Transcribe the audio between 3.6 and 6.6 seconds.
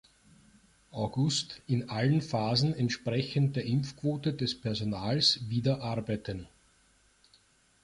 Impfquote des Personals wieder arbeiten.